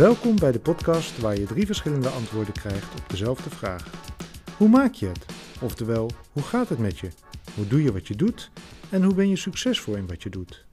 Welkom 0.00 0.38
bij 0.38 0.52
de 0.52 0.60
podcast 0.60 1.20
waar 1.20 1.38
je 1.38 1.46
drie 1.46 1.66
verschillende 1.66 2.08
antwoorden 2.08 2.52
krijgt 2.52 3.00
op 3.00 3.08
dezelfde 3.08 3.50
vraag. 3.50 3.90
Hoe 4.56 4.68
maak 4.68 4.94
je 4.94 5.06
het? 5.06 5.26
Oftewel, 5.60 6.10
hoe 6.32 6.42
gaat 6.42 6.68
het 6.68 6.78
met 6.78 6.98
je? 6.98 7.08
Hoe 7.54 7.66
doe 7.66 7.82
je 7.82 7.92
wat 7.92 8.08
je 8.08 8.16
doet? 8.16 8.50
En 8.90 9.02
hoe 9.02 9.14
ben 9.14 9.28
je 9.28 9.36
succesvol 9.36 9.96
in 9.96 10.06
wat 10.06 10.22
je 10.22 10.30
doet? 10.30 10.66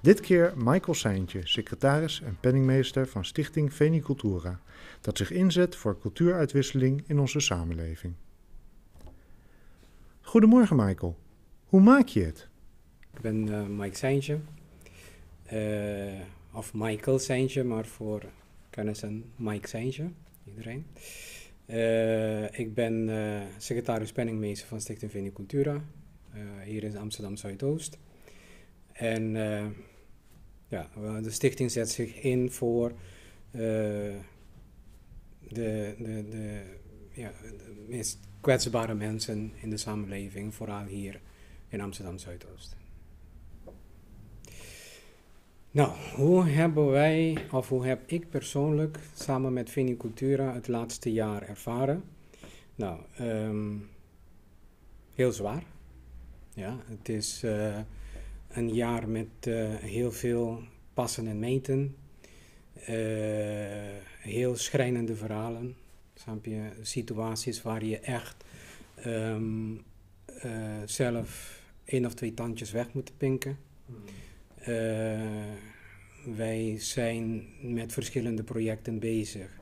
Dit 0.00 0.20
keer 0.20 0.52
Michael 0.56 0.94
Seintje, 0.94 1.40
secretaris 1.44 2.20
en 2.20 2.36
penningmeester 2.40 3.08
van 3.08 3.24
Stichting 3.24 3.74
Venicultura, 3.74 4.60
dat 5.00 5.16
zich 5.16 5.30
inzet 5.30 5.76
voor 5.76 5.98
cultuuruitwisseling 6.00 7.04
in 7.06 7.18
onze 7.18 7.40
samenleving. 7.40 8.14
Goedemorgen 10.20 10.76
Michael, 10.76 11.18
hoe 11.66 11.80
maak 11.80 12.08
je 12.08 12.24
het? 12.24 12.48
Ik 13.14 13.20
ben 13.20 13.46
uh, 13.46 13.66
Mike 13.66 13.96
Seintje, 13.96 14.38
uh, 15.52 16.20
of 16.52 16.74
Michael 16.74 17.18
Seintje, 17.18 17.64
maar 17.64 17.86
voor 17.86 18.22
kennissen 18.72 19.32
Mike 19.36 19.68
Seintje, 19.68 20.10
iedereen. 20.44 20.86
Uh, 21.66 22.58
ik 22.58 22.74
ben 22.74 23.10
secretaris 23.58 24.12
penningmeester 24.12 24.68
van 24.68 24.80
Stichting 24.80 25.10
Venicultura, 25.10 25.84
hier 26.64 26.84
in 26.84 26.96
Amsterdam 26.96 27.36
Zuidoost. 27.36 27.98
En 28.92 29.32
ja, 30.68 30.90
de 31.20 31.30
stichting 31.30 31.70
zet 31.70 31.90
zich 31.90 32.14
in 32.14 32.50
voor 32.50 32.92
de, 33.50 34.18
de, 35.48 35.94
de, 35.98 36.62
ja, 37.12 37.32
de 37.42 37.84
meest 37.88 38.18
kwetsbare 38.40 38.94
mensen 38.94 39.52
in 39.60 39.70
de 39.70 39.76
samenleving, 39.76 40.54
vooral 40.54 40.84
hier 40.84 41.20
in 41.68 41.80
Amsterdam 41.80 42.18
Zuidoost. 42.18 42.76
Nou, 45.72 45.92
hoe 46.14 46.44
hebben 46.44 46.90
wij, 46.90 47.46
of 47.50 47.68
hoe 47.68 47.86
heb 47.86 48.02
ik 48.06 48.30
persoonlijk 48.30 48.98
samen 49.14 49.52
met 49.52 49.70
Vinicultura 49.70 50.54
het 50.54 50.68
laatste 50.68 51.12
jaar 51.12 51.42
ervaren? 51.42 52.02
Nou, 52.74 53.00
um, 53.20 53.88
heel 55.14 55.32
zwaar. 55.32 55.62
Ja, 56.54 56.78
het 56.84 57.08
is 57.08 57.42
uh, 57.44 57.78
een 58.48 58.74
jaar 58.74 59.08
met 59.08 59.26
uh, 59.48 59.74
heel 59.74 60.12
veel 60.12 60.62
passen 60.94 61.26
en 61.26 61.38
meten. 61.38 61.96
Uh, 62.76 62.86
heel 64.18 64.56
schrijnende 64.56 65.16
verhalen. 65.16 65.76
Snap 66.14 66.44
je? 66.44 66.70
Situaties 66.82 67.62
waar 67.62 67.84
je 67.84 67.98
echt 67.98 68.44
uh, 69.06 69.36
zelf 70.84 71.60
één 71.84 72.06
of 72.06 72.14
twee 72.14 72.34
tandjes 72.34 72.70
weg 72.70 72.92
moet 72.92 73.12
pinken. 73.16 73.58
Uh, 73.90 73.96
wij 76.36 76.74
zijn 76.78 77.44
met 77.60 77.92
verschillende 77.92 78.42
projecten 78.42 78.98
bezig. 78.98 79.60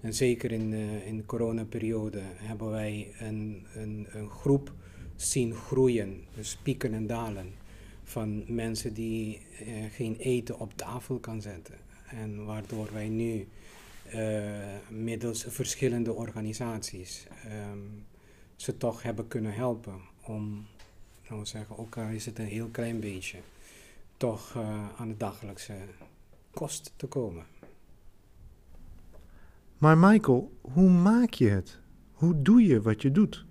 En 0.00 0.14
zeker 0.14 0.52
in, 0.52 0.72
uh, 0.72 1.06
in 1.06 1.16
de 1.16 1.24
coronaperiode 1.24 2.20
hebben 2.22 2.70
wij 2.70 3.12
een, 3.18 3.66
een, 3.74 4.06
een 4.10 4.30
groep 4.30 4.72
zien 5.16 5.54
groeien, 5.54 6.24
dus 6.34 6.56
pieken 6.62 6.94
en 6.94 7.06
dalen 7.06 7.52
van 8.04 8.44
mensen 8.46 8.94
die 8.94 9.40
uh, 9.66 9.68
geen 9.92 10.16
eten 10.16 10.58
op 10.58 10.76
tafel 10.76 11.18
kan 11.18 11.42
zetten. 11.42 11.74
En 12.08 12.44
waardoor 12.44 12.88
wij 12.92 13.08
nu 13.08 13.48
middels 14.88 15.44
verschillende 15.48 16.12
organisaties 16.12 17.26
um, 17.70 18.04
ze 18.56 18.76
toch 18.76 19.02
hebben 19.02 19.28
kunnen 19.28 19.54
helpen 19.54 20.00
om, 20.22 20.66
nou 21.28 21.46
zeggen, 21.46 21.78
ook 21.78 21.96
al 21.96 22.08
is 22.08 22.26
het 22.26 22.38
een 22.38 22.46
heel 22.46 22.68
klein 22.68 23.00
beetje, 23.00 23.38
toch 24.22 24.54
uh, 24.56 24.88
aan 24.96 25.08
de 25.08 25.16
dagelijkse 25.16 25.74
kost 26.50 26.92
te 26.96 27.06
komen. 27.06 27.46
Maar 29.78 29.98
Michael, 29.98 30.52
hoe 30.60 30.90
maak 30.90 31.34
je 31.34 31.48
het? 31.48 31.80
Hoe 32.12 32.42
doe 32.42 32.62
je 32.62 32.82
wat 32.82 33.02
je 33.02 33.10
doet? 33.10 33.44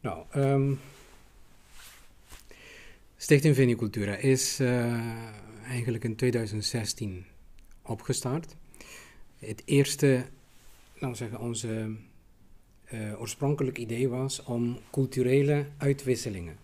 Nou, 0.00 0.24
um, 0.36 0.80
Stichting 3.16 3.54
Vinicultura 3.54 4.14
is 4.16 4.60
uh, 4.60 4.94
eigenlijk 5.64 6.04
in 6.04 6.16
2016 6.16 7.24
opgestart. 7.82 8.56
Het 9.38 9.62
eerste, 9.64 10.26
laten 10.94 11.08
we 11.08 11.14
zeggen, 11.14 11.40
onze 11.40 11.94
uh, 12.92 13.20
oorspronkelijk 13.20 13.78
idee 13.78 14.08
was 14.08 14.42
om 14.42 14.78
culturele 14.90 15.66
uitwisselingen 15.78 16.56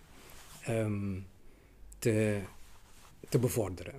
um, 0.69 1.27
te, 2.05 2.41
te 3.29 3.39
bevorderen. 3.39 3.95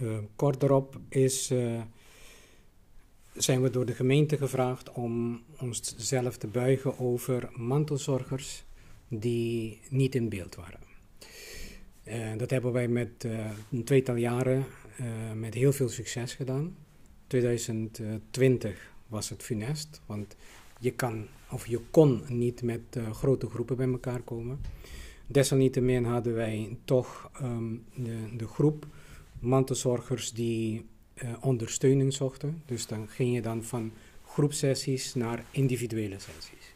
Uh, 0.00 0.18
kort 0.36 0.60
daarop 0.60 0.98
is, 1.08 1.50
uh, 1.50 1.80
zijn 3.34 3.62
we 3.62 3.70
door 3.70 3.86
de 3.86 3.94
gemeente 3.94 4.36
gevraagd 4.36 4.92
om 4.92 5.42
ons 5.60 5.94
zelf 5.96 6.36
te 6.36 6.46
buigen 6.46 6.98
over 6.98 7.48
mantelzorgers 7.52 8.64
die 9.08 9.80
niet 9.88 10.14
in 10.14 10.28
beeld 10.28 10.54
waren. 10.54 10.80
Uh, 12.04 12.38
dat 12.38 12.50
hebben 12.50 12.72
wij 12.72 12.88
met 12.88 13.26
een 13.70 13.84
tweetal 13.84 14.14
jaren 14.14 14.64
met 15.34 15.54
heel 15.54 15.72
veel 15.72 15.88
succes 15.88 16.34
gedaan. 16.34 16.76
2020 17.26 18.92
was 19.06 19.28
het 19.28 19.42
funest, 19.42 20.00
want 20.06 20.36
je 20.80 20.90
kan 20.90 21.26
of 21.50 21.66
je 21.66 21.80
kon 21.90 22.22
niet 22.28 22.62
met 22.62 22.98
grote 23.12 23.48
groepen 23.48 23.76
bij 23.76 23.88
elkaar 23.88 24.20
komen. 24.20 24.60
Desalniettemin 25.26 26.04
hadden 26.04 26.34
wij 26.34 26.76
toch 26.84 27.30
um, 27.42 27.84
de, 27.94 28.36
de, 28.36 28.46
groep 28.46 28.86
mantelzorgers 29.38 30.32
die 30.32 30.86
uh, 31.14 31.30
ondersteuning 31.40 32.12
zochten. 32.12 32.62
Dus 32.66 32.86
dan 32.86 33.08
ging 33.08 33.34
je 33.34 33.42
dan 33.42 33.62
van 33.62 33.92
groepsessies 34.24 35.14
naar 35.14 35.44
individuele 35.50 36.18
sessies. 36.18 36.74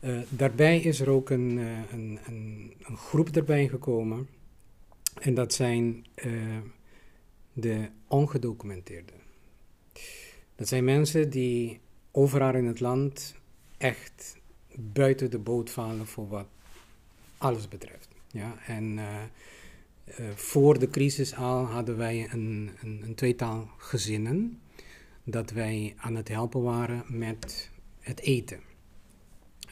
Uh, 0.00 0.20
daarbij 0.28 0.80
is 0.80 1.00
er 1.00 1.08
ook 1.08 1.30
een, 1.30 1.56
een, 1.92 2.18
een, 2.26 2.72
een, 2.82 2.96
groep 2.96 3.28
erbij 3.28 3.68
gekomen. 3.68 4.28
En 5.20 5.34
dat 5.34 5.52
zijn 5.52 6.04
de 7.52 7.88
ongedocumenteerden. 8.08 9.14
Dat 10.56 10.68
zijn 10.68 10.84
mensen 10.84 11.30
die 11.30 11.80
overal 12.10 12.54
in 12.54 12.66
het 12.66 12.80
land 12.80 13.34
echt 13.78 14.36
buiten 14.74 15.30
de 15.30 15.38
boot 15.38 15.70
vallen 15.70 16.06
voor 16.06 16.28
wat 16.28 16.46
alles 17.42 17.68
betreft. 17.68 18.08
Ja? 18.30 18.54
En 18.66 18.84
uh, 18.96 19.22
uh, 20.20 20.30
voor 20.34 20.78
de 20.78 20.90
crisis 20.90 21.34
al 21.34 21.64
hadden 21.64 21.96
wij 21.96 22.28
een, 22.30 22.70
een, 22.82 23.00
een, 23.04 23.14
tweetal 23.14 23.68
gezinnen 23.76 24.60
dat 25.24 25.50
wij 25.50 25.94
aan 25.96 26.14
het 26.14 26.28
helpen 26.28 26.62
waren 26.62 27.04
met 27.08 27.70
het 28.00 28.20
eten. 28.20 28.60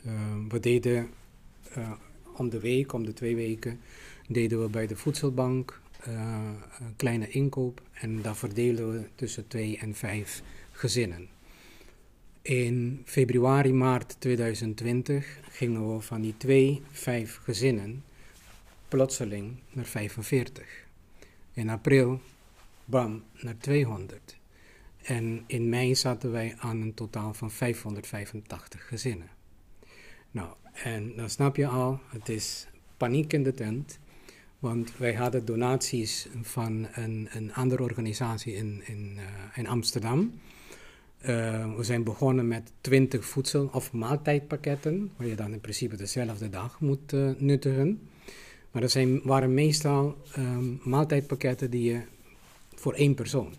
Uh, 0.06 0.12
we 0.48 0.60
deden 0.60 1.08
om 2.36 2.50
de 2.50 2.60
week, 2.60 2.92
om 2.92 3.04
de 3.04 3.12
twee 3.12 3.36
weken, 3.36 3.80
deden 4.28 4.62
we 4.62 4.68
bij 4.68 4.86
de 4.86 4.96
voedselbank 4.96 5.80
een 6.04 6.96
kleine 6.96 7.28
inkoop 7.28 7.82
en 7.92 8.22
daar 8.22 8.36
verdelen 8.36 8.92
we 8.92 9.08
tussen 9.14 9.46
twee 9.46 9.78
en 9.78 9.94
vijf 9.94 10.42
gezinnen. 10.72 11.28
In 12.42 13.02
februari, 13.04 13.72
maart 13.72 14.16
2020 14.18 15.38
gingen 15.50 15.94
we 15.94 16.00
van 16.00 16.20
die 16.20 16.36
twee, 16.36 16.82
vijf 16.90 17.40
gezinnen 17.42 18.04
plotseling 18.88 19.56
naar 19.72 19.84
45. 19.84 20.86
In 21.52 21.68
april, 21.68 22.20
bam, 22.84 23.22
naar 23.40 23.56
200. 23.58 24.38
En 25.02 25.44
in 25.46 25.68
mei 25.68 25.94
zaten 25.94 26.32
wij 26.32 26.54
aan 26.58 26.80
een 26.80 26.94
totaal 26.94 27.34
van 27.34 27.50
585 27.50 28.86
gezinnen. 28.86 29.28
Nou, 30.30 30.48
en 30.72 31.16
dan 31.16 31.30
snap 31.30 31.56
je 31.56 31.66
al, 31.66 32.00
het 32.08 32.28
is 32.28 32.66
paniek 32.96 33.32
in 33.32 33.42
de 33.42 33.54
tent. 33.54 33.98
Want 34.58 34.96
wij 34.96 35.14
hadden 35.14 35.44
donaties 35.44 36.28
van 36.42 36.88
een, 36.92 37.28
een 37.30 37.54
andere 37.54 37.82
organisatie 37.82 38.54
in, 38.54 38.82
in, 38.84 39.14
uh, 39.16 39.22
in 39.54 39.66
Amsterdam. 39.66 40.40
Uh, 41.28 41.76
we 41.76 41.82
zijn 41.82 42.02
begonnen 42.02 42.48
met 42.48 42.72
20 42.80 43.24
voedsel- 43.24 43.70
of 43.72 43.92
maaltijdpakketten, 43.92 45.10
waar 45.16 45.26
je 45.26 45.34
dan 45.34 45.52
in 45.52 45.60
principe 45.60 45.96
dezelfde 45.96 46.48
dag 46.48 46.80
moet 46.80 47.12
uh, 47.12 47.30
nuttigen. 47.38 48.08
Maar 48.70 48.82
dat 48.82 48.90
zijn, 48.90 49.22
waren 49.22 49.54
meestal 49.54 50.16
um, 50.38 50.80
maaltijdpakketten 50.84 51.70
die 51.70 51.92
je 51.92 52.00
voor 52.74 52.94
één 52.94 53.14
persoon. 53.14 53.54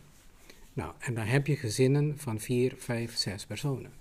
Nou, 0.73 0.91
en 0.99 1.13
dan 1.13 1.25
heb 1.25 1.47
je 1.47 1.55
gezinnen 1.55 2.13
van 2.17 2.39
4, 2.39 2.73
5, 2.77 3.15
6 3.15 3.45
personen. 3.45 3.91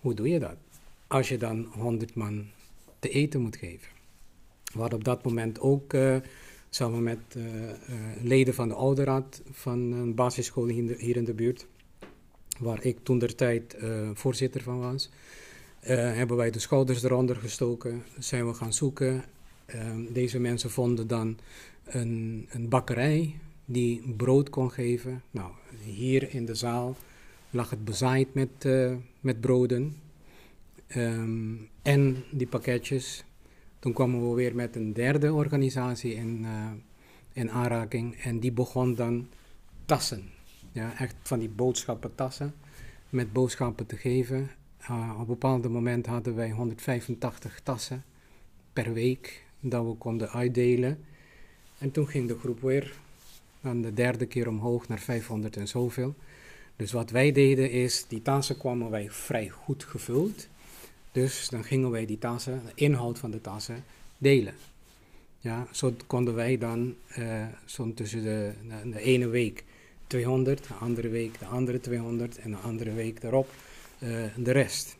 Hoe 0.00 0.14
doe 0.14 0.28
je 0.28 0.38
dat? 0.38 0.56
Als 1.06 1.28
je 1.28 1.38
dan 1.38 1.64
100 1.64 2.14
man 2.14 2.46
te 2.98 3.08
eten 3.08 3.40
moet 3.40 3.56
geven. 3.56 3.88
Hadden 4.72 4.98
op 4.98 5.04
dat 5.04 5.24
moment 5.24 5.60
ook 5.60 5.92
uh, 5.92 6.16
samen 6.70 7.02
met 7.02 7.36
leden 8.22 8.54
van 8.54 8.68
de 8.68 8.74
ouderraad 8.74 9.42
van 9.50 9.78
een 9.92 10.14
basisschool 10.14 10.66
hier 10.66 11.16
in 11.16 11.24
de 11.24 11.34
buurt 11.34 11.66
waar 12.58 12.84
ik 12.84 12.98
toen 13.02 13.18
der 13.18 13.34
tijd 13.34 13.76
uh, 13.82 14.10
voorzitter 14.14 14.62
van 14.62 14.78
was, 14.78 15.10
uh, 15.82 15.88
hebben 15.96 16.36
wij 16.36 16.50
de 16.50 16.58
schouders 16.58 17.02
eronder 17.02 17.36
gestoken, 17.36 18.02
zijn 18.18 18.46
we 18.46 18.54
gaan 18.54 18.72
zoeken. 18.72 19.24
Uh, 19.74 19.94
deze 20.12 20.38
mensen 20.38 20.70
vonden 20.70 21.06
dan 21.06 21.38
een, 21.84 22.46
een 22.50 22.68
bakkerij 22.68 23.34
die 23.64 24.14
brood 24.16 24.50
kon 24.50 24.70
geven. 24.70 25.22
Nou, 25.30 25.50
hier 25.84 26.34
in 26.34 26.44
de 26.44 26.54
zaal 26.54 26.96
lag 27.50 27.70
het 27.70 27.84
bezaaid 27.84 28.34
met, 28.34 28.64
uh, 28.66 28.92
met 29.20 29.40
broden 29.40 29.96
um, 30.96 31.68
en 31.82 32.24
die 32.30 32.46
pakketjes. 32.46 33.24
Toen 33.78 33.92
kwamen 33.92 34.28
we 34.28 34.34
weer 34.34 34.54
met 34.54 34.76
een 34.76 34.92
derde 34.92 35.32
organisatie 35.32 36.14
in, 36.14 36.46
in 37.32 37.50
aanraking 37.50 38.16
en 38.16 38.38
die 38.40 38.52
begon 38.52 38.94
dan 38.94 39.28
tassen. 39.84 40.37
Ja, 40.72 40.98
echt 40.98 41.14
van 41.22 41.38
die 41.38 41.48
boodschappentassen 41.48 42.54
met 43.08 43.32
boodschappen 43.32 43.86
te 43.86 43.96
geven. 43.96 44.50
Uh, 44.90 45.10
op 45.14 45.20
een 45.20 45.26
bepaald 45.26 45.68
moment 45.68 46.06
hadden 46.06 46.34
wij 46.34 46.50
185 46.50 47.60
tassen 47.62 48.04
per 48.72 48.92
week 48.92 49.44
dat 49.60 49.84
we 49.84 49.94
konden 49.94 50.30
uitdelen. 50.30 51.04
En 51.78 51.90
toen 51.90 52.08
ging 52.08 52.28
de 52.28 52.38
groep 52.38 52.60
weer 52.60 52.92
dan 53.60 53.82
de 53.82 53.94
derde 53.94 54.26
keer 54.26 54.48
omhoog 54.48 54.88
naar 54.88 54.98
500 54.98 55.56
en 55.56 55.68
zoveel. 55.68 56.14
Dus 56.76 56.92
wat 56.92 57.10
wij 57.10 57.32
deden 57.32 57.70
is, 57.70 58.04
die 58.08 58.22
tassen 58.22 58.58
kwamen 58.58 58.90
wij 58.90 59.10
vrij 59.10 59.48
goed 59.48 59.84
gevuld. 59.84 60.48
Dus 61.12 61.48
dan 61.48 61.64
gingen 61.64 61.90
wij 61.90 62.06
die 62.06 62.18
tassen, 62.18 62.62
de 62.64 62.72
inhoud 62.74 63.18
van 63.18 63.30
de 63.30 63.40
tassen, 63.40 63.84
delen. 64.18 64.54
Ja, 65.40 65.66
zo 65.72 65.94
konden 66.06 66.34
wij 66.34 66.58
dan 66.58 66.94
uh, 67.18 67.46
zo 67.64 67.94
tussen 67.94 68.22
de, 68.22 68.52
de, 68.90 69.00
ene 69.00 69.26
week 69.26 69.64
200, 70.08 70.68
de 70.68 70.74
andere 70.74 71.08
week 71.08 71.38
de 71.38 71.46
andere 71.46 71.80
200 71.80 72.38
en 72.38 72.50
de 72.50 72.56
andere 72.56 72.92
week 72.92 73.20
daarop 73.20 73.48
uh, 73.98 74.24
de 74.36 74.50
rest. 74.50 74.96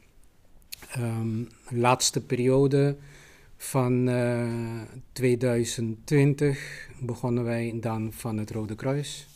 Um, 0.98 1.48
laatste 1.68 2.20
periode 2.20 2.96
van 3.56 4.08
uh, 4.08 4.82
2020 5.12 6.88
begonnen 7.00 7.44
wij 7.44 7.76
dan 7.80 8.12
van 8.12 8.38
het 8.38 8.50
Rode 8.50 8.74
Kruis 8.74 9.26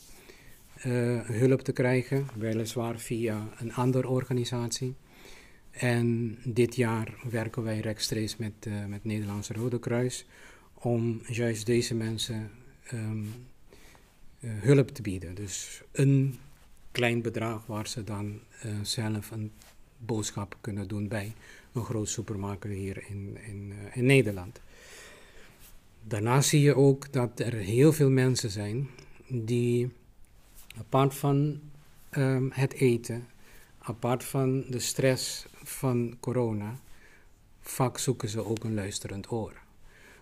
uh, 0.87 1.21
hulp 1.21 1.61
te 1.61 1.73
krijgen, 1.73 2.27
weliswaar 2.39 2.99
via 2.99 3.49
een 3.59 3.75
andere 3.75 4.09
organisatie. 4.09 4.95
En 5.71 6.39
dit 6.45 6.77
jaar 6.77 7.15
werken 7.31 7.63
wij 7.63 7.81
rechtstreeks 7.81 8.37
met 8.37 8.69
met 8.89 9.05
Nederlandse 9.05 9.53
Rode 9.53 9.79
Kruis 9.79 10.27
om 10.75 11.21
juist 11.27 11.67
deze 11.67 11.95
mensen 11.95 12.51
uh, 12.95 13.01
hulp 14.47 14.89
te 14.89 15.03
bieden. 15.03 15.35
Dus 15.35 15.83
een 15.93 16.39
klein 16.93 17.23
bedrag 17.23 17.67
waar 17.67 17.89
ze 17.89 18.05
dan 18.05 18.41
zelf 18.83 19.31
een 19.31 19.53
boodschap 19.99 20.57
kunnen 20.61 20.89
doen 20.89 21.09
bij 21.09 21.35
een 21.73 21.85
groot 21.85 22.09
supermarkt 22.09 22.65
hier 22.65 23.05
in, 23.09 23.39
in, 23.47 23.73
in 23.93 24.07
Nederland. 24.07 24.61
Daarnaast 26.05 26.49
zie 26.49 26.61
je 26.61 26.77
ook 26.77 27.13
dat 27.13 27.41
er 27.41 27.53
heel 27.53 27.93
veel 27.93 28.11
mensen 28.11 28.51
zijn 28.51 28.89
die 29.29 29.93
apart 30.79 31.15
van 31.15 31.61
um, 32.17 32.51
het 32.53 32.73
eten, 32.73 33.27
apart 33.79 34.25
van 34.25 34.65
de 34.69 34.79
stress 34.79 35.47
van 35.63 36.17
corona, 36.21 36.81
vaak 37.61 37.99
zoeken 37.99 38.29
ze 38.29 38.45
ook 38.45 38.65
een 38.65 38.75
luisterend 38.75 39.31
oor. 39.31 39.53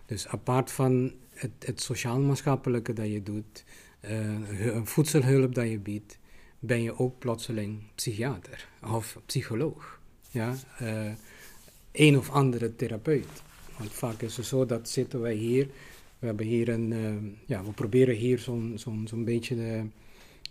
Dus 0.07 0.29
apart 0.29 0.71
van 0.71 1.13
het, 1.31 1.51
het 1.59 1.81
sociaal-maatschappelijke 1.81 2.93
dat 2.93 3.07
je 3.07 3.23
doet, 3.23 3.65
uh, 4.01 4.81
voedselhulp 4.85 5.55
dat 5.55 5.69
je 5.69 5.79
biedt, 5.79 6.19
ben 6.59 6.83
je 6.83 6.99
ook 6.99 7.19
plotseling 7.19 7.83
psychiater 7.95 8.69
of 8.93 9.19
psycholoog. 9.27 10.01
Ja? 10.31 10.55
Uh, 10.83 11.13
een 11.93 12.19
of 12.19 12.31
andere 12.31 12.77
therapeut. 12.77 13.43
Want 13.79 13.93
vaak 13.93 14.23
is 14.23 14.37
het 14.37 14.47
zo 14.47 14.67
dat 14.67 14.89
zitten 14.89 15.21
wij 15.21 15.35
hier, 15.35 15.69
we 16.19 16.27
hebben 16.27 16.47
hier 16.47 16.69
een, 16.69 16.91
uh, 16.91 17.33
ja, 17.47 17.65
we 17.65 17.71
proberen 17.71 18.15
hier 18.15 18.39
zo'n 18.39 18.73
zo'n 18.77 19.07
zo'n 19.09 19.25
beetje 19.25 19.57
de 19.57 19.83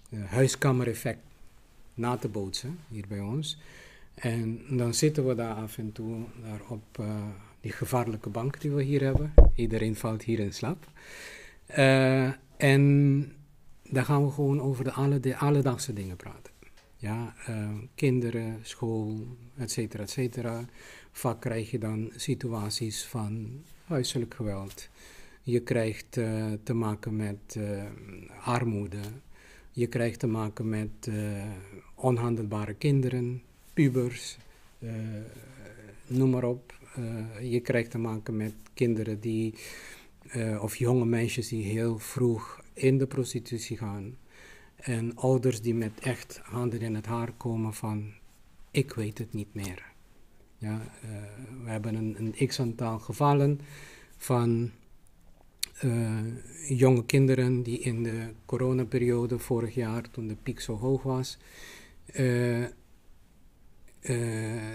uh, 0.09 0.25
huiskamereffect 0.25 1.19
na 1.93 2.17
te 2.17 2.27
bootsen 2.27 2.79
hier 2.89 3.05
bij 3.07 3.19
ons. 3.19 3.57
En 4.13 4.61
dan 4.69 4.93
zitten 4.93 5.27
we 5.27 5.35
daar 5.35 5.53
af 5.53 5.77
en 5.77 5.91
toe 5.91 6.23
daar 6.43 6.61
op 6.67 7.03
die 7.61 7.71
gevaarlijke 7.71 8.29
bank 8.29 8.61
die 8.61 8.71
we 8.71 8.83
hier 8.83 9.01
hebben. 9.01 9.33
Iedereen 9.55 9.95
valt 9.95 10.23
hier 10.23 10.39
in 10.39 10.53
slaap. 10.53 10.87
En 12.57 13.31
dan 13.89 14.05
gaan 14.05 14.25
we 14.25 14.31
gewoon 14.31 14.61
over 14.61 14.83
de, 14.83 14.91
alle, 14.91 15.19
de 15.19 15.37
alledaagse 15.37 15.93
dingen 15.93 16.15
praten. 16.15 16.53
Ja, 16.95 17.35
uh, 17.49 17.69
kinderen, 17.95 18.59
school, 18.61 19.27
et 19.57 19.71
cetera, 19.71 20.03
et 20.03 20.09
cetera. 20.09 20.65
Vaak 21.11 21.41
krijg 21.41 21.71
je 21.71 21.77
dan 21.77 22.11
situaties 22.15 23.05
van 23.05 23.63
huiselijk 23.85 24.33
geweld. 24.33 24.89
Je 25.43 25.59
krijgt 25.59 26.11
te 26.63 26.73
maken 26.73 27.15
met 27.15 27.59
armoede, 28.41 29.01
je 29.71 29.87
krijgt 29.87 30.19
te 30.19 30.27
maken 30.27 30.69
met 30.69 31.09
onhandelbare 31.95 32.73
kinderen, 32.73 33.41
pubers, 33.73 34.37
noem 36.07 36.29
maar 36.29 36.43
op. 36.43 36.73
Je 37.41 37.59
krijgt 37.59 37.91
te 37.91 37.97
maken 37.97 38.37
met 38.37 38.53
kinderen 38.73 39.19
die, 39.19 39.53
of 40.59 40.75
jonge 40.75 41.05
meisjes 41.05 41.47
die 41.47 41.63
heel 41.63 41.99
vroeg 41.99 42.58
in 42.79 42.97
de 42.97 43.07
prostitutie 43.07 43.77
gaan. 43.77 44.17
En 44.75 45.15
ouders 45.15 45.61
die 45.61 45.75
met 45.75 45.99
echt 45.99 46.39
handen 46.43 46.81
in 46.81 46.95
het 46.95 47.05
haar 47.05 47.31
komen 47.31 47.73
van, 47.73 48.13
ik 48.71 48.93
weet 48.93 49.17
het 49.17 49.33
niet 49.33 49.53
meer. 49.53 49.83
Ja, 50.57 50.81
we 51.63 51.69
hebben 51.69 51.95
een, 51.95 52.15
een 52.17 52.47
x-aantal 52.47 52.99
gevallen 52.99 53.59
van 54.17 54.71
uh, 55.83 56.19
jonge 56.67 57.05
kinderen 57.05 57.63
die 57.63 57.79
in 57.79 58.03
de 58.03 58.33
coronaperiode 58.45 59.39
vorig 59.39 59.73
jaar, 59.73 60.09
toen 60.09 60.27
de 60.27 60.35
piek 60.43 60.59
zo 60.59 60.75
hoog 60.75 61.03
was, 61.03 61.37
uh, 62.15 62.65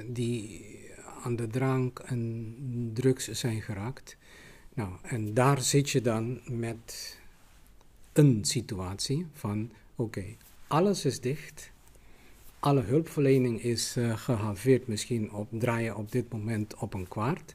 die 0.06 0.64
aan 1.22 1.36
de 1.36 1.46
drank 1.46 1.98
en 1.98 2.54
drugs 2.92 3.28
zijn 3.28 3.62
geraakt. 3.62 4.16
Nou, 4.74 4.92
en 5.02 5.34
daar 5.34 5.60
zit 5.60 5.90
je 5.90 6.00
dan 6.00 6.40
met 6.44 7.18
een 8.18 8.44
situatie 8.44 9.26
van, 9.32 9.70
oké, 9.94 10.24
alles 10.66 11.04
is 11.04 11.20
dicht, 11.20 11.72
alle 12.58 12.80
hulpverlening 12.80 13.62
is 13.62 13.96
gehalveerd, 14.14 14.86
misschien 14.86 15.32
op, 15.32 15.48
draaien 15.50 15.96
op 15.96 16.12
dit 16.12 16.32
moment 16.32 16.74
op 16.74 16.94
een 16.94 17.08
kwart. 17.08 17.54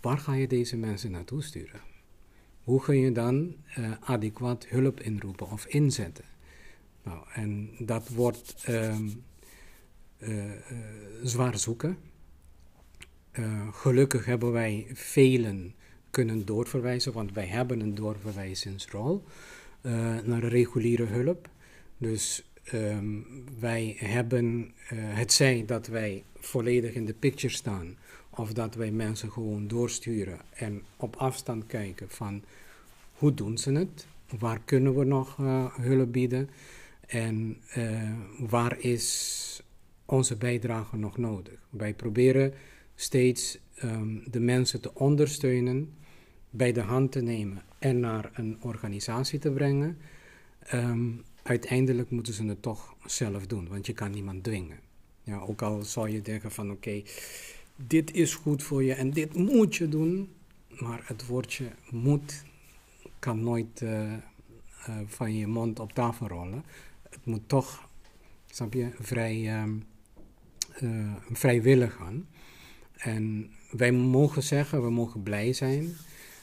Waar 0.00 0.18
ga 0.18 0.34
je 0.34 0.46
deze 0.46 0.76
mensen 0.76 1.10
naartoe 1.10 1.42
sturen? 1.42 1.80
Hoe 2.64 2.80
kun 2.80 2.98
je 2.98 3.12
dan 3.12 3.56
uh, 3.78 3.92
adequaat 4.00 4.66
hulp 4.66 5.00
inroepen 5.00 5.50
of 5.50 5.66
inzetten? 5.66 6.24
Nou, 7.02 7.24
en 7.32 7.70
dat 7.78 8.08
wordt 8.08 8.64
uh, 8.68 8.98
uh, 10.18 10.44
zwaar 11.22 11.58
zoeken. 11.58 11.98
gelukkig 13.72 14.24
hebben 14.24 14.52
wij 14.52 14.86
velen 14.92 15.74
kunnen 16.10 16.44
doorverwijzen, 16.44 17.12
want 17.12 17.32
wij 17.32 17.46
hebben 17.46 17.80
een 17.80 17.94
doorverwijzingsrol 17.94 19.24
naar 20.24 20.44
reguliere 20.44 21.04
hulp. 21.04 21.48
Dus 21.98 22.44
um, 22.72 23.26
wij 23.58 23.96
hebben 23.98 24.72
het 24.92 25.32
zij 25.32 25.64
dat 25.66 25.86
wij 25.86 26.24
volledig 26.38 26.94
in 26.94 27.04
de 27.06 27.14
picture 27.14 27.52
staan 27.52 27.96
of 28.30 28.52
dat 28.52 28.74
wij 28.74 28.90
mensen 28.90 29.32
gewoon 29.32 29.68
doorsturen 29.68 30.40
en 30.50 30.82
op 30.96 31.16
afstand 31.16 31.66
kijken 31.66 32.10
van 32.10 32.42
hoe 33.12 33.34
doen 33.34 33.58
ze 33.58 33.72
het? 33.72 34.06
Waar 34.38 34.60
kunnen 34.64 34.98
we 34.98 35.04
nog 35.04 35.38
uh, 35.38 35.74
hulp 35.74 36.12
bieden? 36.12 36.50
En 37.06 37.56
waar 38.38 38.80
is 38.80 39.62
onze 40.04 40.36
bijdrage 40.36 40.96
nog 40.96 41.18
nodig? 41.18 41.66
Wij 41.70 41.94
proberen 41.94 42.52
steeds 42.94 43.58
um, 43.84 44.22
de 44.30 44.40
mensen 44.40 44.80
te 44.80 44.94
ondersteunen, 44.94 45.94
bij 46.50 46.72
de 46.72 46.80
hand 46.80 47.12
te 47.12 47.20
nemen 47.20 47.62
en 47.78 48.00
naar 48.00 48.30
een 48.34 48.56
organisatie 48.60 49.38
te 49.38 49.50
brengen. 49.50 49.98
Um, 50.74 51.22
uiteindelijk 51.42 52.10
moeten 52.10 52.34
ze 52.34 52.44
het 52.44 52.62
toch 52.62 52.94
zelf 53.04 53.46
doen, 53.46 53.68
want 53.68 53.86
je 53.86 53.92
kan 53.92 54.10
niemand 54.10 54.44
dwingen. 54.44 54.78
Ja, 55.22 55.38
ook 55.38 55.62
al 55.62 55.82
zou 55.82 56.10
je 56.10 56.22
denken 56.22 56.50
van 56.50 56.70
oké, 56.70 57.02
dit 57.76 58.12
is 58.12 58.34
goed 58.34 58.62
voor 58.62 58.82
je 58.82 58.94
en 58.94 59.10
dit 59.10 59.34
moet 59.34 59.76
je 59.76 59.88
doen. 59.88 60.28
Maar 60.78 61.02
het 61.04 61.26
woordje 61.26 61.70
moet 61.90 62.44
kan 63.18 63.42
nooit 63.42 63.80
uh, 63.80 64.12
uh, 64.12 64.16
van 65.06 65.36
je 65.36 65.46
mond 65.46 65.80
op 65.80 65.92
tafel 65.92 66.28
rollen. 66.28 66.64
Het 67.10 67.24
moet 67.24 67.48
toch, 67.48 67.88
snap 68.50 68.72
je, 68.72 68.90
vrij, 69.00 69.62
um, 69.62 69.84
uh, 70.82 71.14
vrijwillig 71.32 71.94
gaan. 71.94 72.28
En 72.96 73.50
wij 73.70 73.92
mogen 73.92 74.42
zeggen, 74.42 74.82
we 74.82 74.90
mogen 74.90 75.22
blij 75.22 75.52
zijn 75.52 75.96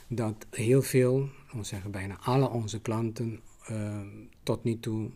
dat 0.08 0.46
heel 0.50 0.82
veel, 0.82 1.28
we 1.52 1.64
zeggen 1.64 1.90
bijna 1.90 2.18
alle 2.20 2.48
onze 2.48 2.80
klanten 2.80 3.40
tot 4.42 4.64
nu 4.64 4.80
toe 4.80 5.10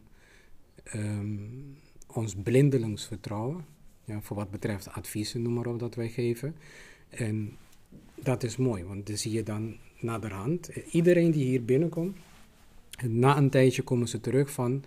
um, 0.95 1.77
ons 2.07 2.35
blindelings 2.35 3.07
vertrouwen 3.07 3.65
ja, 4.05 4.21
voor 4.21 4.37
wat 4.37 4.51
betreft 4.51 4.89
adviezen, 4.89 5.43
noem 5.43 5.53
maar 5.53 5.67
op, 5.67 5.79
dat 5.79 5.95
wij 5.95 6.09
geven. 6.09 6.55
En 7.09 7.57
dat 8.15 8.43
is 8.43 8.57
mooi, 8.57 8.85
want 8.85 9.07
dan 9.07 9.17
zie 9.17 9.33
je 9.33 9.43
dan 9.43 9.77
naderhand, 10.01 10.69
iedereen 10.91 11.31
die 11.31 11.45
hier 11.45 11.65
binnenkomt, 11.65 12.17
En 12.97 13.19
na 13.19 13.37
een 13.37 13.51
tijdje 13.51 13.83
komen 13.83 14.09
ze 14.09 14.21
terug 14.21 14.51
van, 14.51 14.85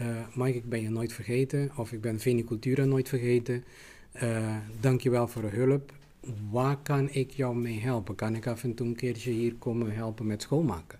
uh, 0.00 0.26
Mike, 0.34 0.56
ik 0.56 0.68
ben 0.68 0.82
je 0.82 0.90
nooit 0.90 1.12
vergeten, 1.12 1.70
of 1.76 1.92
ik 1.92 2.00
ben 2.00 2.20
Venicultura 2.20 2.84
nooit 2.84 3.08
vergeten. 3.08 3.64
Uh, 4.22 4.56
Dank 4.80 5.00
je 5.00 5.10
wel 5.10 5.28
voor 5.28 5.42
de 5.42 5.48
hulp. 5.48 5.92
Waar 6.50 6.76
kan 6.76 7.08
ik 7.10 7.30
jou 7.30 7.56
mee 7.56 7.80
helpen? 7.80 8.14
Kan 8.14 8.34
ik 8.34 8.46
af 8.46 8.62
en 8.62 8.74
toe 8.74 8.86
een 8.86 8.96
keertje 8.96 9.30
hier 9.30 9.54
komen 9.54 9.94
helpen 9.94 10.26
met 10.26 10.42
schoonmaken? 10.42 10.98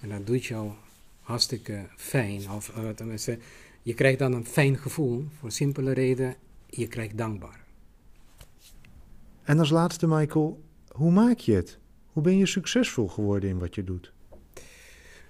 En 0.00 0.08
dat 0.08 0.26
doet 0.26 0.44
jou 0.44 0.70
hartstikke 1.20 1.86
fijn. 1.96 2.50
Of 2.50 2.72
uh, 2.78 2.88
tenminste, 2.88 3.38
je 3.82 3.94
krijgt 3.94 4.18
dan 4.18 4.32
een 4.32 4.46
fijn 4.46 4.78
gevoel, 4.78 5.24
voor 5.38 5.50
simpele 5.50 5.92
reden, 5.92 6.34
je 6.66 6.88
krijgt 6.88 7.18
dankbaar. 7.18 7.64
En 9.42 9.58
als 9.58 9.70
laatste, 9.70 10.06
Michael, 10.06 10.60
hoe 10.88 11.10
maak 11.10 11.38
je 11.38 11.52
het? 11.52 11.78
Hoe 12.12 12.22
ben 12.22 12.36
je 12.36 12.46
succesvol 12.46 13.08
geworden 13.08 13.50
in 13.50 13.58
wat 13.58 13.74
je 13.74 13.84
doet? 13.84 14.12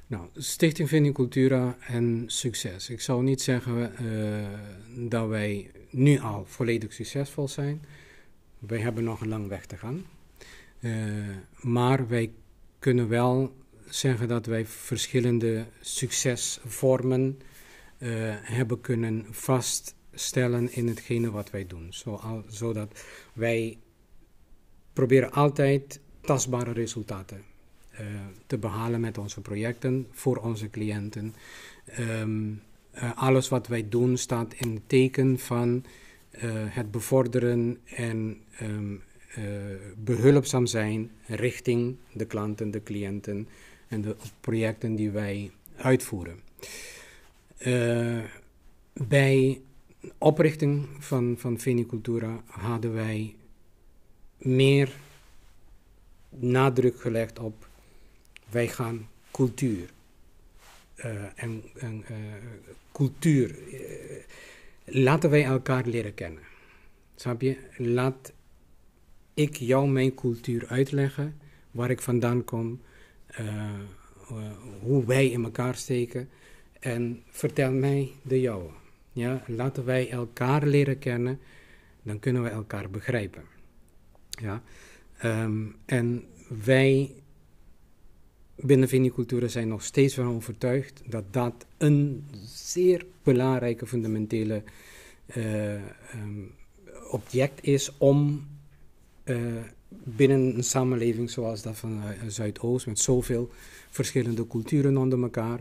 Nou, 0.06 0.26
Stichting 0.34 0.88
Vinicultura 0.88 1.76
en 1.86 2.24
succes. 2.26 2.90
Ik 2.90 3.00
zou 3.00 3.22
niet 3.22 3.42
zeggen 3.42 3.92
uh, 4.02 5.08
dat 5.10 5.28
wij 5.28 5.70
nu 5.90 6.18
al 6.20 6.44
volledig 6.46 6.92
succesvol 6.92 7.48
zijn. 7.48 7.82
Wij 8.66 8.78
hebben 8.78 9.04
nog 9.04 9.21
een 9.21 9.28
lang 9.28 9.49
weg 9.49 9.66
te 9.66 9.76
gaan. 9.76 10.04
Uh, 10.80 10.92
maar 11.61 12.09
wij 12.09 12.33
kunnen 12.78 13.09
wel 13.09 13.56
zeggen 13.88 14.28
dat 14.28 14.47
wij 14.47 14.66
verschillende 14.66 15.66
succesvormen 15.80 17.38
uh, 17.99 18.11
hebben 18.40 18.80
kunnen 18.80 19.26
vaststellen 19.30 20.73
in 20.73 20.88
hetgene 20.88 21.30
wat 21.30 21.50
wij 21.50 21.66
doen. 21.66 21.87
Zo, 21.92 22.42
zodat 22.49 23.04
wij 23.33 23.78
proberen 24.92 25.33
altijd 25.33 26.00
tastbare 26.21 26.73
resultaten 26.73 27.42
uh, 27.92 28.06
te 28.47 28.59
behalen 28.59 29.00
met 29.00 29.18
onze 29.18 29.40
projecten 29.40 30.06
voor 30.11 30.37
onze 30.37 30.71
cliënten. 30.71 31.35
Uh, 31.99 32.61
alles 33.14 33.49
wat 33.49 33.66
wij 33.66 33.88
doen 33.88 34.16
staat 34.16 34.54
in 34.54 34.75
het 34.75 34.88
teken 34.88 35.38
van 35.38 35.85
het 36.68 36.90
bevorderen 36.90 37.78
en 37.84 38.40
um, 38.62 39.02
behulpzaam 39.96 40.66
zijn 40.66 41.10
richting 41.26 41.96
de 42.12 42.24
klanten, 42.24 42.70
de 42.70 42.82
cliënten 42.82 43.48
en 43.88 44.00
de 44.00 44.16
projecten 44.40 44.94
die 44.94 45.10
wij 45.10 45.50
uitvoeren. 45.76 46.40
bij 48.92 49.60
oprichting 50.18 50.86
van, 50.98 51.34
van 51.38 51.58
Vinicultura 51.58 52.42
hadden 52.46 52.94
wij 52.94 53.34
meer 54.38 54.92
nadruk 56.28 57.00
gelegd 57.00 57.38
op 57.38 57.68
wij 58.50 58.68
gaan 58.68 59.08
cultuur. 59.30 59.90
En, 61.34 61.62
cultuur. 62.92 63.56
Laten 64.84 65.30
wij 65.30 65.44
elkaar 65.44 65.86
leren 65.86 66.14
kennen. 66.14 66.42
Snap 67.14 67.40
je? 67.40 67.56
Laat 67.76 68.32
ik 69.34 69.56
jou 69.56 69.88
mijn 69.88 70.14
cultuur 70.14 70.66
uitleggen, 70.66 71.38
waar 71.70 71.90
ik 71.90 72.00
vandaan 72.00 72.44
kom, 72.44 72.80
hoe 74.80 75.04
wij 75.06 75.30
in 75.30 75.44
elkaar 75.44 75.74
steken. 75.74 76.28
En 76.80 77.22
vertel 77.28 77.72
mij 77.72 78.10
de 78.22 78.40
jouwe. 78.40 78.70
Ja? 79.12 79.42
Laten 79.46 79.84
wij 79.84 80.10
elkaar 80.10 80.66
leren 80.66 80.98
kennen, 80.98 81.40
dan 82.02 82.18
kunnen 82.18 82.42
we 82.42 82.48
elkaar 82.48 82.90
begrijpen. 82.90 83.42
Ja? 84.28 84.62
Um, 85.24 85.76
en 85.84 86.24
wij 86.64 87.10
binnen 88.56 88.88
viniculturen 88.88 89.50
zijn 89.50 89.68
nog 89.68 89.82
steeds 89.82 90.14
van 90.14 90.26
overtuigd 90.26 91.02
dat 91.06 91.24
dat 91.30 91.66
een 91.78 92.24
zeer 92.75 93.07
belangrijke 93.23 93.87
fundamentele 93.87 94.62
uh, 95.37 95.73
um, 96.14 96.54
object 97.11 97.64
is 97.64 97.93
om 97.99 98.47
uh, 99.25 99.37
binnen 99.88 100.57
een 100.57 100.64
samenleving 100.64 101.31
zoals 101.31 101.62
dat 101.62 101.76
van 101.76 101.93
uh, 101.93 102.09
Zuidoost, 102.26 102.87
met 102.87 102.99
zoveel 102.99 103.50
verschillende 103.90 104.47
culturen 104.47 104.97
onder 104.97 105.23
elkaar, 105.23 105.61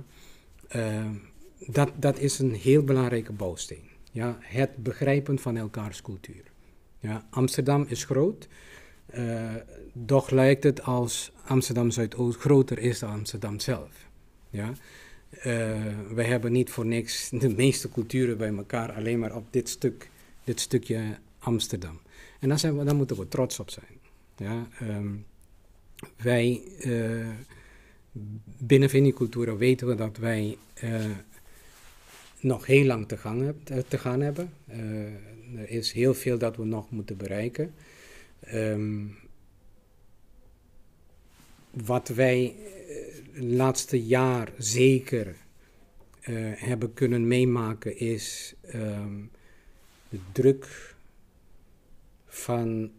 dat, 1.68 1.92
dat 1.96 2.20
is 2.20 2.40
een 2.40 2.54
heel 2.54 2.84
belangrijke 2.84 3.32
bouwsteen. 3.32 3.90
Ja, 4.12 4.38
het 4.42 4.76
begrijpen 4.76 5.40
van 5.40 5.58
elkaars 5.58 6.02
cultuur. 6.02 6.44
Ja, 7.00 7.28
Amsterdam 7.30 7.86
is 7.88 8.04
groot, 8.04 8.48
doch 9.94 10.30
lijkt 10.30 10.64
het 10.64 10.84
als 10.84 11.32
Amsterdam 11.46 11.92
Zuidoost 11.92 12.40
groter 12.40 12.80
is 12.80 13.00
dan 13.00 13.10
Amsterdam 13.10 13.60
zelf. 13.60 14.10
Ja? 14.50 14.74
Uh, 15.38 15.44
wij 16.14 16.26
hebben 16.26 16.52
niet 16.52 16.70
voor 16.70 16.86
niks 16.86 17.30
de 17.30 17.50
meeste 17.50 17.90
culturen 17.90 18.38
bij 18.38 18.56
elkaar, 18.56 18.92
alleen 18.92 19.20
maar 19.20 19.36
op 19.36 19.46
dit, 19.50 19.70
stuk, 19.70 20.10
dit 20.44 20.60
stukje 20.60 21.18
Amsterdam. 21.40 22.00
En 22.40 22.50
daar, 22.50 22.60
zijn 22.60 22.78
we, 22.78 22.84
daar 22.84 22.96
moeten 22.96 23.18
we 23.18 23.28
trots 23.28 23.60
op 23.60 23.70
zijn. 23.70 24.00
Ja? 24.38 24.68
Um, 24.82 25.26
wij 26.18 26.62
uh, 26.80 27.28
binnen 28.58 28.90
weten 29.58 29.88
we 29.88 29.96
dat 29.96 30.18
wij 30.18 30.58
nog 32.40 32.66
heel 32.66 32.86
lang 32.86 33.08
te 33.08 33.18
gaan, 33.18 33.54
te 33.88 33.98
gaan 33.98 34.22
hebben. 34.22 34.54
er 35.58 35.70
is 35.70 35.92
heel 35.92 36.14
veel 36.14 36.38
dat 36.38 36.56
we 36.56 36.66
nog 36.66 36.92
moeten 36.92 37.18
bereiken. 37.18 37.74
Um, 38.54 39.16
wat 41.72 42.08
wij 42.08 42.56
het 43.34 43.44
laatste 43.44 44.06
jaar 44.06 44.52
zeker 44.58 45.28
uh, 45.28 45.36
hebben 46.56 46.94
kunnen 46.94 47.28
meemaken 47.28 47.98
is 47.98 48.54
um, 48.76 49.32
de 50.10 50.20
druk 50.32 50.96
van 52.28 52.92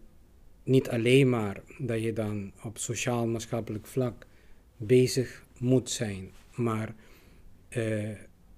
niet 0.62 0.88
alleen 0.88 1.28
maar 1.28 1.60
dat 1.78 2.02
je 2.02 2.12
dan 2.12 2.52
op 2.62 2.78
sociaal-maatschappelijk 2.78 3.86
vlak 3.86 4.26
bezig 4.76 5.44
moet 5.58 5.90
zijn, 5.90 6.30
maar 6.54 6.94
uh, 7.76 8.08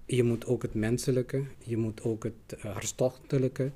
je 0.05 0.23
moet 0.23 0.45
ook 0.45 0.61
het 0.61 0.73
menselijke, 0.73 1.43
je 1.63 1.77
moet 1.77 2.03
ook 2.03 2.23
het 2.23 2.61
hartstochtelijke, 2.61 3.71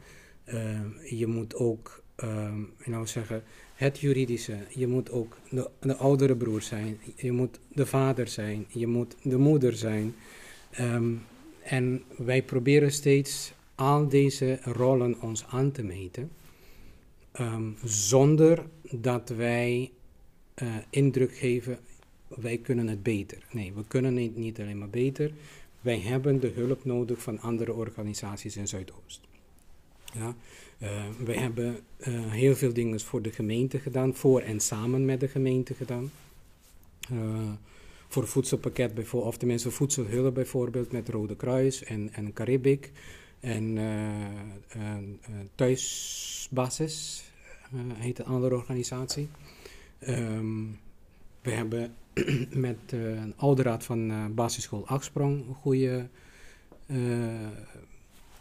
je 1.10 1.28
moet 1.28 1.56
ook 1.56 2.04
um, 2.24 2.74
nou 2.86 3.08
zeggen, 3.08 3.44
het 3.82 4.00
juridische. 4.00 4.58
Je 4.70 4.88
moet 4.88 5.12
ook 5.12 5.38
de, 5.50 5.70
de, 5.80 5.96
oudere 5.96 6.36
broer 6.36 6.62
zijn. 6.62 7.00
Je 7.16 7.32
moet 7.32 7.60
de 7.74 7.86
vader 7.86 8.28
zijn. 8.28 8.66
Je 8.68 8.88
moet 8.88 9.16
de 9.22 9.38
moeder 9.38 9.76
zijn. 9.76 10.16
Um, 10.80 11.22
en 11.64 12.04
wij 12.18 12.44
proberen 12.44 12.92
steeds 12.92 13.54
al 13.76 14.08
deze 14.08 14.60
rollen 14.64 15.22
ons 15.22 15.46
aan 15.48 15.72
te 15.72 15.84
meten. 15.84 16.32
Um, 17.40 17.78
zonder 17.84 18.66
dat 18.92 19.30
wij 19.30 19.92
uh, 20.62 20.76
indruk 20.90 21.36
geven, 21.36 21.80
wij 22.28 22.58
kunnen 22.58 22.88
het 22.88 23.04
beter. 23.04 23.46
Nee, 23.52 23.74
we 23.74 23.84
kunnen 23.88 24.16
het 24.16 24.36
niet 24.36 24.60
alleen 24.60 24.78
maar 24.78 24.90
beter. 24.90 25.32
Wij 25.82 26.00
hebben 26.00 26.40
de 26.40 26.52
hulp 26.56 26.86
nodig 26.86 27.22
van 27.22 27.40
andere 27.40 27.74
organisaties 27.74 28.58
in 28.58 28.68
Zuidoost. 28.68 29.22
Ja, 30.14 30.36
uh, 30.82 31.04
we 31.26 31.34
hebben 31.34 31.80
uh, 31.98 32.32
heel 32.32 32.56
veel 32.56 32.74
dingen 32.74 33.00
voor 33.00 33.22
de 33.22 33.32
gemeente 33.32 33.80
gedaan, 33.80 34.16
voor 34.16 34.42
en 34.42 34.60
samen 34.60 35.06
met 35.06 35.20
de 35.20 35.28
gemeente 35.28 35.74
gedaan. 35.74 36.12
Uh, 37.12 37.52
voor 38.08 38.28
voedselpakket 38.28 38.94
bijvoorbeeld, 38.94 39.34
of 39.34 39.40
tenminste 39.40 39.72
voedselhulp 39.72 40.34
bijvoorbeeld 40.34 40.92
met 40.92 41.10
Rode 41.10 41.36
Kruis 41.36 41.84
en, 41.84 42.10
en 42.14 42.34
Caribik. 42.34 42.92
En 43.40 43.78
Thuisbasis 45.56 47.24
heet 47.94 48.20
een 48.20 48.26
andere 48.26 48.56
organisatie. 48.56 49.30
Um, 50.08 50.80
we 51.42 51.52
hebben 51.52 51.96
met 52.68 52.96
oude 53.36 53.62
raad 53.62 53.84
van 53.84 54.34
basisschool 54.36 54.88
Achtsprong 54.88 55.48
een 55.48 55.54
goede 55.54 56.08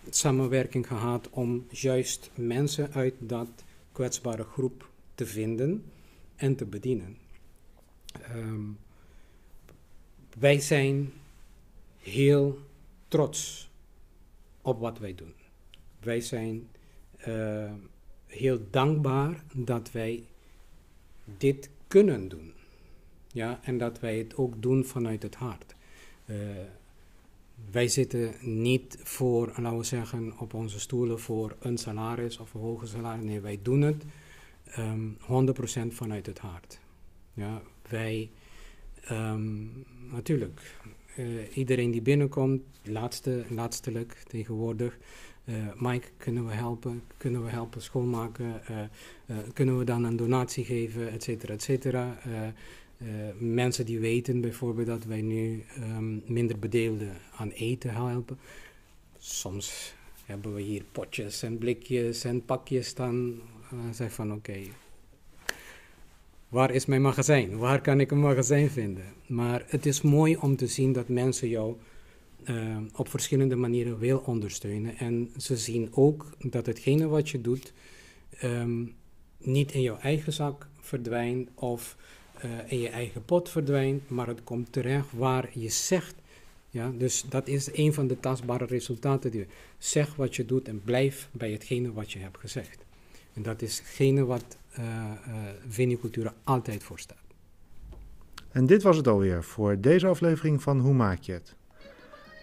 samenwerking 0.08 0.86
gehad 0.86 1.30
om 1.30 1.66
juist 1.70 2.30
mensen 2.34 2.92
uit 2.92 3.14
dat 3.18 3.48
kwetsbare 3.92 4.44
groep 4.44 4.88
te 5.14 5.26
vinden 5.26 5.84
en 6.36 6.56
te 6.56 6.64
bedienen. 6.64 7.16
Um, 8.34 8.78
wij 10.38 10.60
zijn 10.60 11.12
heel 11.98 12.58
trots 13.08 13.70
op 14.62 14.80
wat 14.80 14.98
wij 14.98 15.14
doen. 15.14 15.34
Wij 16.00 16.20
zijn 16.20 16.68
uh, 17.28 17.72
heel 18.26 18.60
dankbaar 18.70 19.44
dat 19.52 19.92
wij 19.92 20.24
dit 21.24 21.70
kunnen 21.88 22.28
doen. 22.28 22.52
Ja, 23.32 23.60
en 23.62 23.78
dat 23.78 24.00
wij 24.00 24.18
het 24.18 24.36
ook 24.36 24.62
doen 24.62 24.84
vanuit 24.84 25.22
het 25.22 25.34
hart. 25.34 25.74
Uh, 26.26 26.36
wij 27.70 27.88
zitten 27.88 28.34
niet 28.40 28.98
voor, 29.02 29.52
laten 29.56 29.78
we 29.78 29.84
zeggen, 29.84 30.38
op 30.38 30.54
onze 30.54 30.80
stoelen 30.80 31.20
voor 31.20 31.56
een 31.60 31.78
salaris 31.78 32.38
of 32.38 32.54
een 32.54 32.60
hoger 32.60 32.88
salaris. 32.88 33.24
Nee, 33.24 33.40
wij 33.40 33.58
doen 33.62 33.80
het 33.80 34.04
um, 34.78 35.16
ehm, 35.26 35.90
100% 35.90 35.94
vanuit 35.94 36.26
het 36.26 36.38
hart. 36.38 36.80
Ja, 37.34 37.62
wij, 37.88 38.30
um, 39.10 39.84
natuurlijk, 40.12 40.76
iedereen 41.54 41.90
die 41.90 42.02
binnenkomt, 42.02 42.62
laatste, 42.82 43.44
laatstelijk 43.48 44.22
tegenwoordig, 44.28 44.98
Mike, 45.76 46.08
kunnen 46.16 46.46
we 46.46 46.52
helpen? 46.52 47.02
Kunnen 47.16 47.44
we 47.44 47.50
helpen 47.50 47.82
schoonmaken? 47.82 48.60
kunnen 49.52 49.78
we 49.78 49.84
dan 49.84 50.04
een 50.04 50.16
donatie 50.16 50.64
geven? 50.64 51.10
Et 51.10 51.22
cetera, 51.22 51.52
et 51.52 51.62
cetera. 51.62 52.18
Mensen 53.38 53.86
die 53.86 53.98
weten 53.98 54.40
bijvoorbeeld 54.40 54.86
dat 54.86 55.04
wij 55.04 55.20
nu 55.20 55.64
um, 55.78 56.22
minder 56.26 56.58
bedeelden 56.58 57.16
aan 57.36 57.50
eten 57.50 57.94
helpen. 57.94 58.38
Soms 59.18 59.94
hebben 60.24 60.54
we 60.54 60.60
hier 60.62 60.82
potjes 60.92 61.42
en 61.42 61.58
blikjes 61.58 62.24
en 62.24 62.44
pakjes 62.44 62.86
staan. 62.86 63.40
Uh, 63.72 63.78
zeg 63.92 64.12
van 64.12 64.32
oké, 64.32 64.58
waar 66.48 66.70
is 66.70 66.86
mijn 66.86 67.02
magazijn? 67.02 67.58
Waar 67.58 67.80
kan 67.80 68.00
ik 68.00 68.10
een 68.10 68.20
magazijn 68.20 68.70
vinden? 68.70 69.04
Maar 69.26 69.64
het 69.66 69.86
is 69.86 70.00
mooi 70.00 70.36
om 70.36 70.56
te 70.56 70.66
zien 70.66 70.92
dat 70.92 71.08
mensen 71.08 71.48
jou 71.48 71.76
uh, 72.44 72.76
op 72.96 73.08
verschillende 73.08 73.56
manieren 73.56 73.98
wil 73.98 74.18
ondersteunen. 74.18 74.96
En 74.96 75.30
ze 75.36 75.56
zien 75.56 75.88
ook 75.92 76.26
dat 76.38 76.66
hetgene 76.66 77.06
wat 77.06 77.28
je 77.28 77.40
doet 77.40 77.72
um, 78.42 78.94
niet 79.38 79.72
in 79.72 79.82
jouw 79.82 79.98
eigen 79.98 80.32
zak 80.32 80.68
verdwijnt 80.90 81.48
of 81.54 81.96
uh, 82.44 82.50
in 82.66 82.80
je 82.80 82.88
eigen 82.88 83.24
pot 83.24 83.48
verdwijnt, 83.48 84.10
maar 84.10 84.26
het 84.26 84.44
komt 84.44 84.72
terecht 84.72 85.12
waar 85.12 85.50
je 85.52 85.68
zegt 85.68 86.14
ja, 86.70 86.90
dus 86.98 87.24
dat 87.28 87.48
is 87.48 87.68
een 87.72 87.94
van 87.94 88.06
de 88.06 88.20
tastbare 88.20 88.64
resultaten. 88.64 89.30
Die, 89.30 89.46
zeg 89.78 90.14
wat 90.14 90.36
je 90.36 90.44
doet 90.44 90.68
en 90.68 90.82
blijf 90.84 91.28
bij 91.32 91.50
hetgene 91.50 91.92
wat 91.92 92.12
je 92.12 92.18
hebt 92.18 92.38
gezegd. 92.38 92.84
En 93.32 93.42
dat 93.42 93.62
is 93.62 93.78
hetgene 93.78 94.24
wat 94.24 94.56
uh, 94.78 94.84
uh, 95.78 96.26
altijd 96.44 96.82
voor 96.82 96.98
staat. 96.98 97.18
En 98.52 98.66
dit 98.66 98.82
was 98.82 98.96
het 98.96 99.08
alweer 99.08 99.44
voor 99.44 99.80
deze 99.80 100.06
aflevering 100.06 100.62
van 100.62 100.80
Hoe 100.80 100.94
maak 100.94 101.22
je 101.22 101.32
het? 101.32 101.54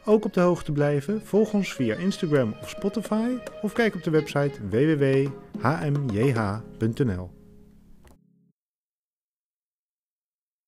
Ook 0.06 0.26
op 0.26 0.34
de 0.34 0.40
hoogte 0.40 0.72
blijven, 0.72 1.26
volg 1.26 1.54
ons 1.54 1.74
via 1.74 1.96
Instagram 1.96 2.56
of 2.62 2.70
Spotify 2.70 3.30
of 3.62 3.74
kijk 3.74 3.96
op 3.96 4.04
de 4.04 4.10
website 4.10 4.68
www.hmjh.nl. 4.70 5.36